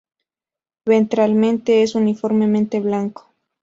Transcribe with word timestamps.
Ventralmente, 0.83 1.83
es 1.83 1.93
uniformemente 1.93 2.79
blanco. 2.79 3.31